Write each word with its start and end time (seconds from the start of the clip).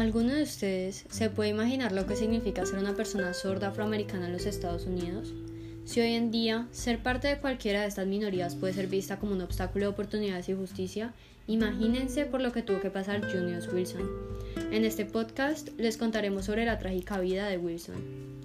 ¿Alguno 0.00 0.32
de 0.32 0.44
ustedes 0.44 1.04
se 1.10 1.28
puede 1.28 1.50
imaginar 1.50 1.92
lo 1.92 2.06
que 2.06 2.16
significa 2.16 2.64
ser 2.64 2.78
una 2.78 2.94
persona 2.94 3.34
sorda 3.34 3.68
afroamericana 3.68 4.28
en 4.28 4.32
los 4.32 4.46
Estados 4.46 4.86
Unidos? 4.86 5.34
Si 5.84 6.00
hoy 6.00 6.14
en 6.14 6.30
día 6.30 6.66
ser 6.72 7.02
parte 7.02 7.28
de 7.28 7.38
cualquiera 7.38 7.82
de 7.82 7.88
estas 7.88 8.06
minorías 8.06 8.54
puede 8.54 8.72
ser 8.72 8.86
vista 8.86 9.18
como 9.18 9.32
un 9.32 9.42
obstáculo 9.42 9.84
de 9.84 9.90
oportunidades 9.90 10.48
y 10.48 10.54
justicia, 10.54 11.12
imagínense 11.46 12.24
por 12.24 12.40
lo 12.40 12.50
que 12.50 12.62
tuvo 12.62 12.80
que 12.80 12.88
pasar 12.88 13.30
Junius 13.30 13.68
Wilson. 13.70 14.08
En 14.72 14.86
este 14.86 15.04
podcast 15.04 15.68
les 15.76 15.98
contaremos 15.98 16.46
sobre 16.46 16.64
la 16.64 16.78
trágica 16.78 17.20
vida 17.20 17.46
de 17.48 17.58
Wilson. 17.58 18.40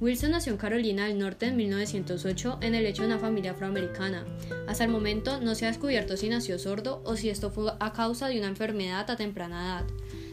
Wilson 0.00 0.30
nació 0.30 0.52
en 0.52 0.58
Carolina 0.58 1.08
del 1.08 1.18
Norte 1.18 1.46
en 1.46 1.56
1908 1.56 2.60
en 2.62 2.76
el 2.76 2.86
hecho 2.86 3.02
de 3.02 3.08
una 3.08 3.18
familia 3.18 3.50
afroamericana. 3.50 4.24
Hasta 4.68 4.84
el 4.84 4.90
momento 4.90 5.40
no 5.40 5.56
se 5.56 5.66
ha 5.66 5.70
descubierto 5.70 6.16
si 6.16 6.28
nació 6.28 6.56
sordo 6.60 7.02
o 7.04 7.16
si 7.16 7.30
esto 7.30 7.50
fue 7.50 7.72
a 7.80 7.92
causa 7.92 8.28
de 8.28 8.38
una 8.38 8.46
enfermedad 8.46 9.10
a 9.10 9.16
temprana 9.16 9.64
edad. 9.64 9.86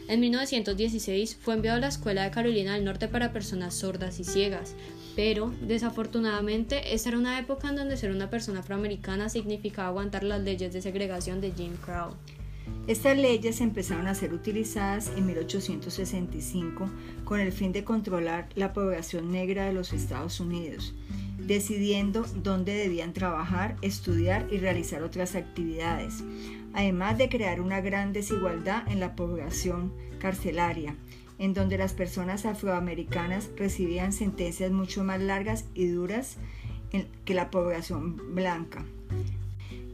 En 0.08 0.20
1916 0.20 1.36
fue 1.38 1.52
enviado 1.52 1.76
a 1.76 1.80
la 1.80 1.88
Escuela 1.88 2.24
de 2.24 2.30
Carolina 2.30 2.72
del 2.72 2.84
Norte 2.86 3.08
para 3.08 3.30
personas 3.30 3.74
sordas 3.74 4.18
y 4.18 4.24
ciegas, 4.24 4.74
pero 5.14 5.52
desafortunadamente 5.60 6.94
esta 6.94 7.10
era 7.10 7.18
una 7.18 7.38
época 7.38 7.68
en 7.68 7.76
donde 7.76 7.98
ser 7.98 8.10
una 8.10 8.30
persona 8.30 8.60
afroamericana 8.60 9.28
significaba 9.28 9.88
aguantar 9.88 10.24
las 10.24 10.40
leyes 10.40 10.72
de 10.72 10.80
segregación 10.80 11.42
de 11.42 11.52
Jim 11.52 11.76
Crow. 11.84 12.14
Estas 12.86 13.18
leyes 13.18 13.60
empezaron 13.60 14.06
a 14.06 14.14
ser 14.14 14.32
utilizadas 14.32 15.12
en 15.14 15.26
1865 15.26 16.88
con 17.24 17.40
el 17.40 17.52
fin 17.52 17.72
de 17.72 17.84
controlar 17.84 18.48
la 18.54 18.72
población 18.72 19.30
negra 19.30 19.66
de 19.66 19.74
los 19.74 19.92
Estados 19.92 20.40
Unidos, 20.40 20.94
decidiendo 21.38 22.24
dónde 22.42 22.74
debían 22.74 23.12
trabajar, 23.12 23.76
estudiar 23.82 24.46
y 24.50 24.58
realizar 24.58 25.02
otras 25.02 25.34
actividades 25.34 26.22
además 26.72 27.18
de 27.18 27.28
crear 27.28 27.60
una 27.60 27.80
gran 27.80 28.12
desigualdad 28.12 28.86
en 28.88 29.00
la 29.00 29.16
población 29.16 29.92
carcelaria, 30.18 30.94
en 31.38 31.54
donde 31.54 31.78
las 31.78 31.92
personas 31.92 32.46
afroamericanas 32.46 33.50
recibían 33.56 34.12
sentencias 34.12 34.70
mucho 34.70 35.04
más 35.04 35.20
largas 35.20 35.64
y 35.74 35.86
duras 35.88 36.36
que 37.24 37.34
la 37.34 37.50
población 37.50 38.34
blanca. 38.34 38.84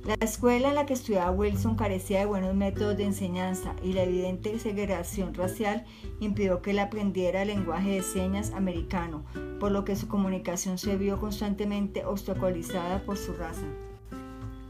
La 0.05 0.17
escuela 0.21 0.69
en 0.69 0.75
la 0.75 0.85
que 0.85 0.93
estudiaba 0.93 1.31
Wilson 1.31 1.77
carecía 1.77 2.19
de 2.19 2.27
buenos 2.27 2.55
métodos 2.55 2.95
de 2.99 3.05
enseñanza 3.05 3.75
y 3.83 3.95
la 3.95 4.03
evidente 4.03 4.59
segregación 4.59 5.33
racial 5.33 5.87
impidió 6.21 6.61
que 6.61 6.73
él 6.73 6.81
aprendiera 6.81 7.41
el 7.41 7.49
lenguaje 7.49 7.93
de 7.93 8.03
señas 8.03 8.53
americano, 8.53 9.25
por 9.59 9.73
lo 9.73 9.87
que 9.87 9.97
su 9.97 10.07
comunicación 10.07 10.77
se 10.77 10.99
vio 10.99 11.19
constantemente 11.19 12.05
obstaculizada 12.05 12.99
por 13.07 13.17
su 13.17 13.33
raza. 13.33 13.65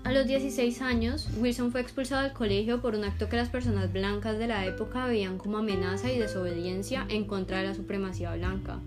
A 0.04 0.12
los 0.12 0.24
16 0.28 0.80
años, 0.82 1.28
Wilson 1.40 1.72
fue 1.72 1.80
expulsado 1.80 2.22
del 2.22 2.32
colegio 2.32 2.80
por 2.80 2.94
un 2.94 3.02
acto 3.02 3.28
que 3.28 3.36
las 3.36 3.48
personas 3.48 3.92
blancas 3.92 4.38
de 4.38 4.46
la 4.46 4.64
época 4.66 5.06
veían 5.06 5.38
como 5.38 5.58
amenaza 5.58 6.12
y 6.12 6.18
desobediencia 6.20 7.06
en 7.08 7.24
contra 7.24 7.58
de 7.58 7.66
la 7.66 7.74
supremacía 7.74 8.36
blanca 8.36 8.78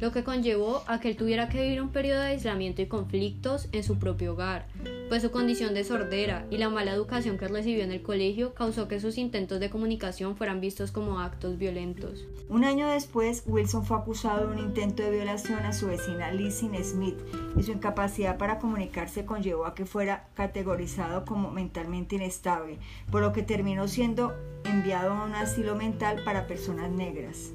lo 0.00 0.12
que 0.12 0.24
conllevó 0.24 0.82
a 0.86 1.00
que 1.00 1.08
él 1.08 1.16
tuviera 1.16 1.48
que 1.48 1.62
vivir 1.62 1.80
un 1.80 1.90
periodo 1.90 2.20
de 2.20 2.28
aislamiento 2.28 2.82
y 2.82 2.86
conflictos 2.86 3.68
en 3.72 3.82
su 3.82 3.98
propio 3.98 4.32
hogar, 4.32 4.66
pues 5.08 5.22
su 5.22 5.30
condición 5.30 5.74
de 5.74 5.84
sordera 5.84 6.46
y 6.50 6.58
la 6.58 6.68
mala 6.68 6.92
educación 6.92 7.38
que 7.38 7.48
recibió 7.48 7.84
en 7.84 7.92
el 7.92 8.02
colegio 8.02 8.54
causó 8.54 8.88
que 8.88 9.00
sus 9.00 9.18
intentos 9.18 9.60
de 9.60 9.70
comunicación 9.70 10.36
fueran 10.36 10.60
vistos 10.60 10.90
como 10.90 11.20
actos 11.20 11.58
violentos. 11.58 12.26
Un 12.48 12.64
año 12.64 12.88
después, 12.88 13.42
Wilson 13.46 13.84
fue 13.84 13.96
acusado 13.96 14.46
de 14.46 14.52
un 14.52 14.58
intento 14.58 15.02
de 15.02 15.10
violación 15.10 15.60
a 15.60 15.72
su 15.72 15.86
vecina 15.86 16.32
Lizzie 16.32 16.84
Smith 16.84 17.18
y 17.56 17.62
su 17.62 17.72
incapacidad 17.72 18.38
para 18.38 18.58
comunicarse 18.58 19.24
conllevó 19.24 19.66
a 19.66 19.74
que 19.74 19.86
fuera 19.86 20.28
categorizado 20.34 21.24
como 21.24 21.50
mentalmente 21.50 22.16
inestable, 22.16 22.78
por 23.10 23.22
lo 23.22 23.32
que 23.32 23.42
terminó 23.42 23.88
siendo 23.88 24.34
enviado 24.64 25.12
a 25.12 25.24
un 25.24 25.34
asilo 25.34 25.74
mental 25.74 26.22
para 26.24 26.46
personas 26.46 26.90
negras. 26.90 27.52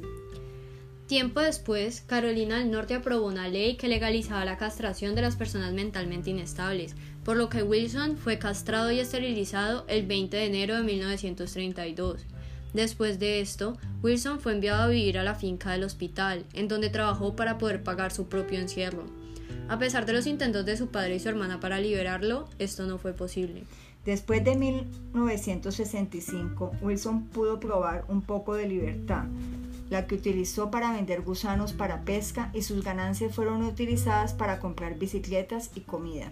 Tiempo 1.12 1.42
después, 1.42 2.00
Carolina 2.08 2.60
del 2.60 2.72
Norte 2.72 2.94
aprobó 2.94 3.28
una 3.28 3.50
ley 3.50 3.76
que 3.76 3.90
legalizaba 3.90 4.46
la 4.46 4.56
castración 4.56 5.14
de 5.14 5.22
las 5.22 5.36
personas 5.36 5.74
mentalmente 5.74 6.30
inestables, 6.30 6.96
por 7.26 7.36
lo 7.36 7.50
que 7.50 7.64
Wilson 7.64 8.16
fue 8.16 8.40
castrado 8.40 8.94
y 8.94 9.02
esterilizado 9.02 9.84
el 9.90 10.08
20 10.08 10.38
de 10.38 10.46
enero 10.46 10.78
de 10.78 10.84
1932. 10.84 12.26
Después 12.72 13.20
de 13.20 13.42
esto, 13.42 13.78
Wilson 14.02 14.40
fue 14.40 14.54
enviado 14.54 14.84
a 14.84 14.88
vivir 14.88 15.18
a 15.18 15.26
la 15.26 15.36
finca 15.36 15.74
del 15.74 15.84
hospital, 15.84 16.46
en 16.54 16.70
donde 16.70 16.90
trabajó 16.90 17.36
para 17.36 17.58
poder 17.58 17.84
pagar 17.84 18.14
su 18.14 18.30
propio 18.30 18.62
encierro. 18.62 19.04
A 19.68 19.78
pesar 19.78 20.06
de 20.06 20.14
los 20.14 20.28
intentos 20.28 20.66
de 20.66 20.78
su 20.78 20.92
padre 20.92 21.18
y 21.18 21.20
su 21.20 21.28
hermana 21.28 21.60
para 21.60 21.82
liberarlo, 21.82 22.48
esto 22.58 22.86
no 22.86 22.98
fue 22.98 23.12
posible. 23.12 23.66
Después 24.06 24.46
de 24.46 24.56
1965, 24.56 26.72
Wilson 26.82 27.26
pudo 27.26 27.60
probar 27.60 28.06
un 28.08 28.22
poco 28.22 28.56
de 28.56 28.66
libertad, 28.66 29.26
la 29.92 30.08
que 30.08 30.16
utilizó 30.16 30.72
para 30.72 30.94
vender 30.94 31.22
gusanos 31.22 31.74
para 31.74 32.06
pesca 32.06 32.50
y 32.54 32.62
sus 32.62 32.84
ganancias 32.84 33.36
fueron 33.36 33.62
utilizadas 33.62 34.34
para 34.34 34.60
comprar 34.60 34.98
bicicletas 34.98 35.70
y 35.76 35.82
comida. 35.82 36.32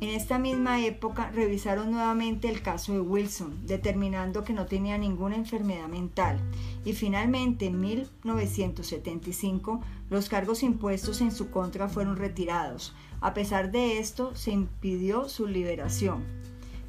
En 0.00 0.08
esta 0.08 0.38
misma 0.38 0.84
época 0.84 1.30
revisaron 1.32 1.90
nuevamente 1.90 2.48
el 2.48 2.62
caso 2.62 2.92
de 2.92 3.00
Wilson, 3.00 3.66
determinando 3.66 4.44
que 4.44 4.52
no 4.52 4.66
tenía 4.66 4.96
ninguna 4.96 5.36
enfermedad 5.36 5.88
mental, 5.88 6.38
y 6.84 6.92
finalmente 6.92 7.66
en 7.66 7.80
1975 7.80 9.80
los 10.08 10.28
cargos 10.28 10.62
impuestos 10.62 11.20
en 11.20 11.32
su 11.32 11.50
contra 11.50 11.88
fueron 11.88 12.16
retirados. 12.16 12.94
A 13.20 13.34
pesar 13.34 13.72
de 13.72 13.98
esto, 13.98 14.36
se 14.36 14.52
impidió 14.52 15.28
su 15.28 15.48
liberación. 15.48 16.24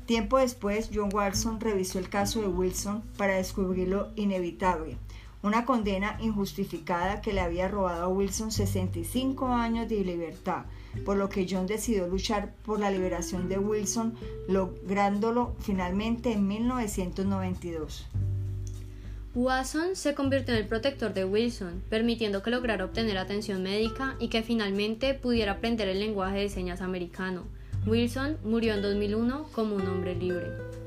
Tiempo 0.06 0.38
después, 0.38 0.92
John 0.94 1.10
Watson 1.14 1.60
revisó 1.60 1.98
el 1.98 2.10
caso 2.10 2.42
de 2.42 2.48
Wilson 2.48 3.02
para 3.18 3.36
descubrir 3.36 3.88
lo 3.88 4.12
inevitable, 4.16 4.98
una 5.44 5.66
condena 5.66 6.18
injustificada 6.22 7.22
que 7.22 7.34
le 7.34 7.42
había 7.42 7.68
robado 7.68 8.04
a 8.04 8.08
Wilson 8.08 8.52
65 8.52 9.48
años 9.48 9.90
de 9.90 10.04
libertad, 10.04 10.64
por 11.06 11.18
lo 11.18 11.30
que 11.30 11.46
John 11.48 11.68
decidió 11.68 12.08
luchar 12.08 12.54
por 12.66 12.80
la 12.80 12.90
liberación 12.90 13.50
de 13.50 13.60
Wilson, 13.60 14.16
lográndolo 14.48 15.56
finalmente 15.60 16.32
en 16.32 16.48
1992. 16.48 18.08
Watson 19.36 19.96
se 19.96 20.14
convirtió 20.14 20.54
en 20.54 20.62
el 20.62 20.68
protector 20.68 21.14
de 21.14 21.26
Wilson, 21.26 21.84
permitiendo 21.90 22.44
que 22.44 22.52
lograra 22.52 22.86
obtener 22.86 23.18
atención 23.18 23.64
médica 23.64 24.16
y 24.20 24.30
que 24.30 24.44
finalmente 24.44 25.14
pudiera 25.16 25.54
aprender 25.54 25.88
el 25.90 26.00
lenguaje 26.00 26.38
de 26.38 26.50
señas 26.50 26.82
americano. 26.82 27.44
Wilson 27.86 28.38
murió 28.46 28.76
en 28.76 28.82
2001 28.82 29.48
como 29.52 29.76
un 29.76 29.88
hombre 29.88 30.16
libre. 30.16 30.83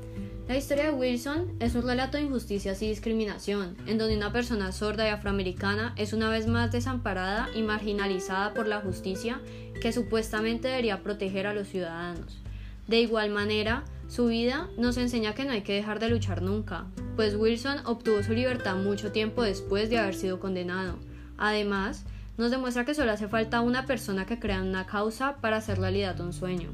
La 0.47 0.55
historia 0.55 0.85
de 0.85 0.91
Wilson 0.91 1.57
es 1.59 1.75
un 1.75 1.85
relato 1.85 2.15
de 2.15 2.23
injusticias 2.23 2.81
y 2.81 2.87
discriminación, 2.87 3.75
en 3.85 3.97
donde 3.97 4.15
una 4.15 4.31
persona 4.31 4.71
sorda 4.71 5.05
y 5.05 5.09
afroamericana 5.09 5.93
es 5.97 6.13
una 6.13 6.29
vez 6.29 6.47
más 6.47 6.71
desamparada 6.71 7.49
y 7.53 7.63
marginalizada 7.63 8.53
por 8.53 8.65
la 8.65 8.79
justicia 8.79 9.41
que 9.81 9.91
supuestamente 9.91 10.69
debería 10.69 11.03
proteger 11.03 11.47
a 11.47 11.53
los 11.53 11.67
ciudadanos. 11.67 12.39
De 12.87 13.01
igual 13.01 13.29
manera, 13.29 13.83
su 14.07 14.27
vida 14.27 14.69
nos 14.77 14.95
enseña 14.95 15.35
que 15.35 15.43
no 15.43 15.51
hay 15.51 15.63
que 15.63 15.73
dejar 15.73 15.99
de 15.99 16.07
luchar 16.09 16.41
nunca, 16.41 16.85
pues 17.17 17.35
Wilson 17.35 17.85
obtuvo 17.85 18.23
su 18.23 18.31
libertad 18.31 18.77
mucho 18.77 19.11
tiempo 19.11 19.43
después 19.43 19.89
de 19.89 19.97
haber 19.97 20.15
sido 20.15 20.39
condenado. 20.39 20.97
Además, 21.37 22.05
nos 22.37 22.51
demuestra 22.51 22.85
que 22.85 22.95
solo 22.95 23.11
hace 23.11 23.27
falta 23.27 23.59
una 23.59 23.85
persona 23.85 24.25
que 24.25 24.39
crea 24.39 24.61
una 24.61 24.85
causa 24.85 25.41
para 25.41 25.57
hacer 25.57 25.77
realidad 25.77 26.21
un 26.21 26.31
sueño. 26.31 26.69